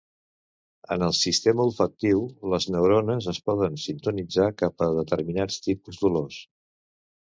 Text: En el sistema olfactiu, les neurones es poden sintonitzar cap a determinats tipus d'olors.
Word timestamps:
En 0.95 1.05
el 1.07 1.13
sistema 1.17 1.63
olfactiu, 1.65 2.23
les 2.55 2.67
neurones 2.77 3.29
es 3.35 3.43
poden 3.51 3.79
sintonitzar 3.87 4.51
cap 4.67 4.89
a 4.91 4.93
determinats 5.01 5.65
tipus 5.71 6.05
d'olors. 6.05 6.45